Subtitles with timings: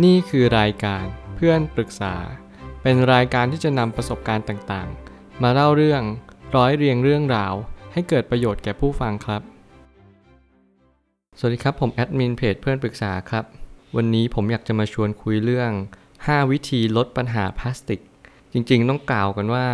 [0.00, 1.04] นี่คือรายการ
[1.36, 2.14] เพื่อนปรึกษา
[2.82, 6.02] เป็นรายการที่จะนำประสบการณ์ต่างๆ มาเล่าเรื่อง
[6.56, 7.54] ร้อยเรียงเรื่องราว
[7.92, 9.42] ให้เกิดประโยชน์แก่ผู้ฟังครับ
[11.38, 13.44] สวัสดีครับผมแอดมินเพจเพื่อนปรึกษาครับ
[13.96, 15.70] วันนี้ผมอยากจะมาชวนคุยเรื่อง
[16.12, 18.00] 5 วิธีลดปัญหาพลาสติก
[18.52, 19.66] จริงๆ ต้องกล่าวกันว่า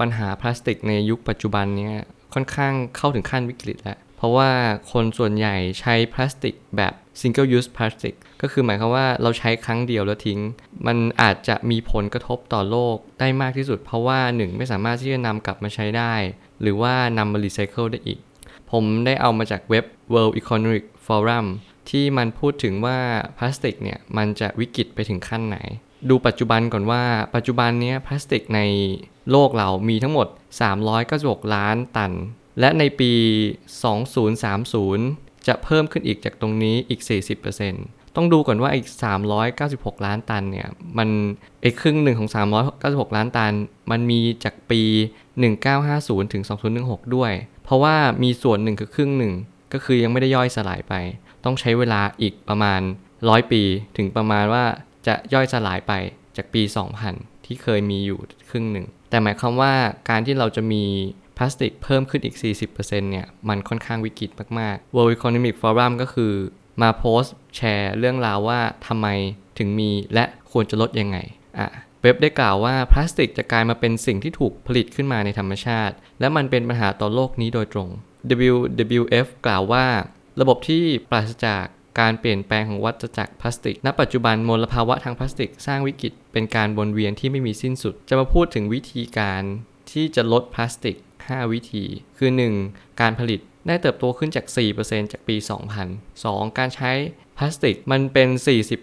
[0.00, 1.90] ปัญหาพลาสติกในยุคปัจจุบันนี้
[2.34, 4.50] ค่อนข้างเข้าถึงขั้นวิกฤตแล้ว เพราะว่า
[4.92, 10.40] คนส่วนใหญ่ใช้พลาสติกแบบ single use plastic ก็คือหมายความว่าเราใช้ครั้งเดียวแล้วทิ้ง
[10.86, 16.14] มันอาจจะมีผลกระทบต่อโลกได้มากที่สุด เพราะว่าหนึ่งไม่สามารถที่จะนำกลับมาใช้ได้
[16.62, 18.18] หรือว่านำมารีไซเคิลได้อีก
[18.70, 21.46] ผมได้เอามาจากเว็บ World Economic Forum
[21.90, 22.98] ที่มันพูดถึงว่า
[23.36, 25.58] พลาสติกเนี่ยมันจะวิกฤตไปถึงขั้นไหน
[26.08, 27.02] ดูปัจจุบันก่อนว่า
[27.34, 28.60] ปัจจุบันนี้พลาสติกใน
[29.30, 30.28] โลกเรามีทั้งหมด
[30.90, 32.12] 396 ล้านตัน
[32.60, 33.12] และในปี
[34.48, 37.00] 2030 จะเพิ่มขึ้นอีกจากตรงนี้อีก
[37.58, 38.88] 40%ต้องดูก่อนว่าอีก
[39.46, 41.08] 396 ล้านตันเนี่ย มัน
[41.64, 42.30] อีกครึ่งหนึ่งของ
[42.72, 43.52] 396 ล้านตัน
[43.90, 44.82] มันมีจากปี
[45.56, 46.42] 1950 ถึง
[46.78, 47.32] 2016 ด้วย
[47.64, 49.32] เพราะว่ามีส่วนหนึ่งคือครึ่งหนึ่ง
[49.72, 50.94] ก็คือยังไม่ได้ย่อยสลายไป
[51.44, 52.80] ต้องใช้เวลาอีกประมาณ
[53.16, 53.62] 100 ปี
[53.96, 54.64] ถึงประมาณว่า
[55.06, 55.92] จะย่อยสลายไป
[56.36, 56.62] จากปี
[57.04, 58.18] 2000 ที่เคยมีอยู่
[58.50, 59.72] ครึ่งหนึ่ง แต่หมายความว่า
[60.10, 60.84] การที่เราจะมี
[61.38, 62.36] พลาสติกเพิ่มขึ้นอีก
[62.68, 66.32] 40%เนี่ย มันค่อนข้างวิกฤตมากๆ World Economic Forum ก็คือ
[66.82, 69.06] มาโพสต์แชร์เรื่องราวว่าทำไม
[69.58, 71.18] ถึงมีและควรจะลดยังไง
[71.58, 71.68] อะ
[72.02, 77.88] เว็บได้กล่าวว่าพลาสติกจะกลายมาเป็นสิ่งที่ถูกผลิตขึ้นมาในธรรมชาติ และมันเป็นปัญหาต่อโลกนี้โดยตรง
[78.52, 79.86] WWF กล่าวว่า
[80.40, 81.64] ระบบที่ปราศจาก
[82.00, 89.42] การเปลี่ยนแปลงของวัฏจักรพลาสติก ณ ปัจจุบันมลภาวะทางพลาสติกสร้างวิกฤตเป็นการวนเวียนที่ไม่มีสิ้นสุด จะมาพูดถึงวิธีการ
[89.92, 90.96] ที่จะลดพลาสติก
[91.34, 91.84] 5 วิธี
[92.18, 92.30] คือ
[92.66, 93.00] 1.
[93.00, 94.46] การผลิตได้เติบโตขึ้นจาก
[94.80, 95.36] 4%จากปี
[95.80, 96.58] 2000 2.
[96.58, 96.92] การใช้
[97.38, 98.28] พลาสติกมันเป็น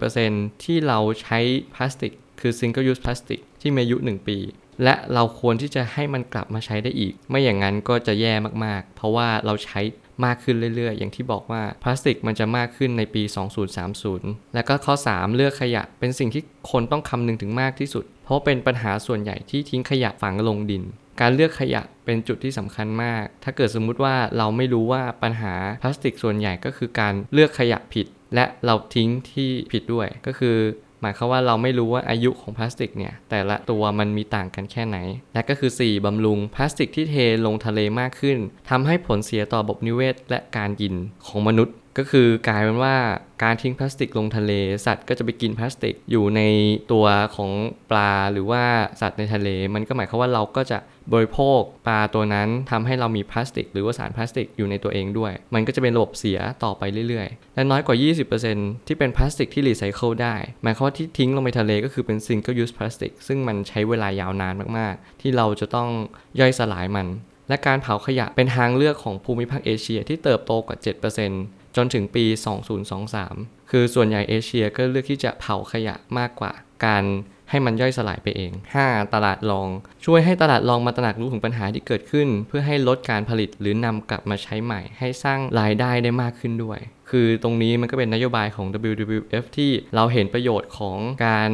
[0.05, 1.39] 40%ที่เราใช้
[1.75, 4.37] พลาสติก คือ single use plastic ที่มีอายุ 1 ปี
[4.83, 8.33] และเราควรที่จะให้มันกลับมาใช้ได้อีก ไม่อย่างนั้นก็จะแย่
[8.65, 9.79] มากๆ เพราะว่าเราใช้
[10.25, 13.23] มากขึ้นเรื่อยๆ อย่างที่บอกว่าพลาสติกมันจะมากขึ้นในปี
[13.89, 20.83] 2030 แล้วก็ข้อ 3 เลือกขยะเป็นสิ่งที่คนต้องคำนึงถึงมากที่สุด เพราะเป็นปัญหาส่วนใหญ่ที่ทิ้งขยะฝังลงดิน
[21.21, 30.57] การเลือกขยะเป็นจุดที่สำคัญมาก ถ้าเกิดสมมุติว่าเราไม่รู้ว่าปัญหาพลาสติกส่วนใหญ่ก็คือการเลือกขยะผิด และเราทิ้งที่ผิดด้วย ก็คือ
[31.01, 34.97] หมายความว่าเราไม่รู้ว่าอายุของพลาสติกเนี่ยแต่ละตัวมันมีต่างกันแค่ไหน
[35.33, 38.37] และก็คือ 4บำรุงพลาสติกที่เทลงทะเลมากขึ้น
[38.69, 40.93] ทำให้ผลเสียต่อระบบนิเวศและการกิน
[41.27, 42.95] ของมนุษย์ ก็คือกลายเป็นว่า
[43.43, 44.51] การทิ้งพลาสติกลงทะเล
[44.85, 46.41] สัตว์ก็จะไปกินพลาสติกอยู่ใน
[46.91, 47.05] ตัว
[47.35, 47.51] ของ
[47.91, 48.63] ปลาหรือว่า
[49.01, 50.77] สัตว์ในทะเล มันก็หมายความว่าเราก็จะ
[51.13, 57.97] บริโภคปลาตัวนั้นทำให้เรามีพลาสติก หรือว่าสารพลาสติกอยู่ในตัวเองด้วย มันก็จะเป็นระบบเสียต่อไปเรื่อยๆ และน้อยกว่า
[58.41, 65.89] 20%ที่เป็นพลาสติกที่รีไซเคิลได้ หมายความว่าที่ทิ้งลงไปทะเลก็คือเป็น single use plastic ซึ่งมันใช้เวลายาวนานมากๆ ที่เราจะต้อง
[66.39, 67.07] ย่อยสลายมัน
[67.49, 72.25] และการเผาขยะเป็นทางเลือกของภูมิภาคเอเชียที่เติบโตกว่า 7% จนถึงปี
[72.97, 76.51] 2023 คือส่วนใหญ่เอเชียก็เลือกที่จะเผาขยะมากกว่า
[76.85, 77.03] การ
[77.49, 78.51] ให้มันย่อยสลายไปเอง
[78.83, 79.13] 5.
[79.13, 79.69] ตลาดรอง
[80.05, 86.79] ช่วยให้ตลาดรองมาตระหนักรู้ถึงปัญหาที่เกิดขึ้น เพื่อให้ลดการผลิตหรือนำกลับมาใช้ใหม่ ให้สร้างรายได้ได้มากขึ้นด้วย
[87.09, 90.97] คือตรงนี้มันก็เป็นนโยบายของ WWF ที่เราเห็นประโยชน์ของ
[91.27, 91.51] การ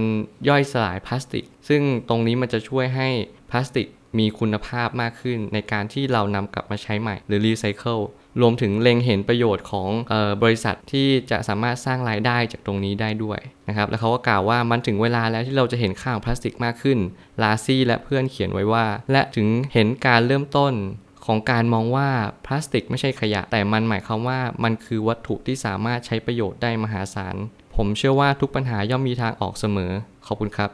[0.50, 3.08] ย่อยสลายพลาสติก ซึ่งตรงนี้มันจะช่วยให้
[3.52, 3.88] พลาสติก
[4.20, 8.00] มีคุณภาพมากขึ้นในการที่เรานำกลับมาใช้ใหม่หรือรีไซเคิล
[8.42, 17.00] รวมถึงเล็งเห็นประโยชน์ของออบริษัทที่จะสามารถสร้างรายได้จากตรงนี้ได้ด้วยนะครับแล้วเขาก็กล่าวว่ามันถึงเวลาแล้วที่เราจะเห็นค่าของพลาสติกมากขึ้น
[17.42, 20.74] ลาซี่และเพื่อนเขียนไว้ว่า และถึงเห็นการเริ่มต้น
[21.26, 22.10] ของการมองว่า
[22.46, 27.36] พลาสติกไม่ใช่ขยะ แต่มันหมายความว่ามันคือวัตถุที่สามารถใช้ประโยชน์ได้มหาศาล
[27.76, 29.92] ผมเชื่อว่าทุกปัญหาย่อมมีทางออกเสมอ
[30.28, 30.70] ขอบคุณครับ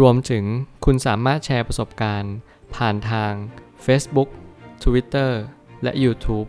[0.00, 0.44] รวมถึง
[0.84, 2.34] คุณสามารถแชร์ประสบการณ์
[2.74, 3.32] ผ่านทาง
[3.86, 4.28] Facebook
[4.84, 5.30] Twitter
[5.82, 6.48] และ YouTube